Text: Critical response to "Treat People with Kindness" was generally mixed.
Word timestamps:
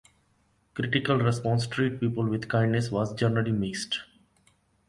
Critical 0.73 1.19
response 1.19 1.65
to 1.67 1.69
"Treat 1.69 1.99
People 1.99 2.25
with 2.27 2.47
Kindness" 2.49 2.89
was 2.89 3.13
generally 3.13 3.51
mixed. 3.51 3.99